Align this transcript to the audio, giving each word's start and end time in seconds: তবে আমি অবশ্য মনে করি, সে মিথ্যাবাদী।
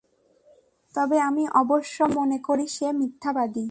তবে 0.95 1.19
আমি 1.19 1.47
অবশ্য 1.53 2.03
মনে 2.03 2.37
করি, 2.37 2.67
সে 2.67 2.91
মিথ্যাবাদী। 2.91 3.59